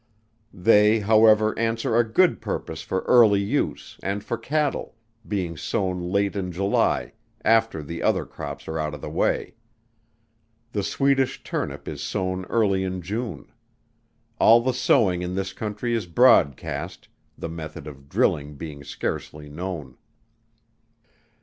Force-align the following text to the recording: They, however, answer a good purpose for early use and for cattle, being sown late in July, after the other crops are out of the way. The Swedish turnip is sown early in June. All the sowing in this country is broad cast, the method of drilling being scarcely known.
They, 0.51 1.01
however, 1.01 1.53
answer 1.59 1.95
a 1.95 2.03
good 2.03 2.41
purpose 2.41 2.81
for 2.81 3.01
early 3.03 3.39
use 3.43 3.99
and 4.01 4.23
for 4.23 4.35
cattle, 4.35 4.95
being 5.27 5.55
sown 5.55 6.01
late 6.01 6.35
in 6.35 6.51
July, 6.51 7.13
after 7.45 7.83
the 7.83 8.01
other 8.01 8.25
crops 8.25 8.67
are 8.67 8.79
out 8.79 8.95
of 8.95 9.01
the 9.01 9.11
way. 9.11 9.53
The 10.71 10.81
Swedish 10.81 11.43
turnip 11.43 11.87
is 11.87 12.01
sown 12.01 12.45
early 12.45 12.83
in 12.83 13.03
June. 13.03 13.51
All 14.39 14.59
the 14.59 14.73
sowing 14.73 15.21
in 15.21 15.35
this 15.35 15.53
country 15.53 15.93
is 15.93 16.07
broad 16.07 16.57
cast, 16.57 17.07
the 17.37 17.47
method 17.49 17.85
of 17.85 18.09
drilling 18.09 18.55
being 18.55 18.83
scarcely 18.83 19.49
known. 19.49 19.97